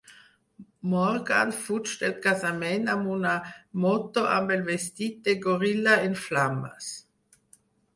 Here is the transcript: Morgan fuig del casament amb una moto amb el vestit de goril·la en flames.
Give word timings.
Morgan 0.93 1.53
fuig 1.57 1.91
del 2.05 2.15
casament 2.25 2.89
amb 2.95 3.13
una 3.19 3.37
moto 3.87 4.27
amb 4.41 4.59
el 4.59 4.67
vestit 4.75 5.25
de 5.31 5.41
goril·la 5.49 5.99
en 6.11 6.23
flames. 6.29 6.95